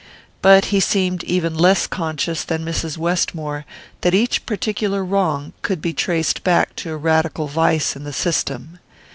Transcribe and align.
But 0.41 0.65
he 0.73 0.79
seemed 0.79 1.23
even 1.25 1.55
less 1.55 1.85
conscious 1.85 2.43
than 2.43 2.65
Mrs. 2.65 2.97
Westmore 2.97 3.65
that 4.01 4.15
each 4.15 4.47
particular 4.47 5.05
wrong 5.05 5.53
could 5.61 5.79
be 5.79 5.93
traced 5.93 6.43
back 6.43 6.75
to 6.77 6.89
a 6.93 6.97
radical 6.97 7.45
vice 7.47 7.95
in 7.95 8.03
the 8.03 8.11
system. 8.11 8.79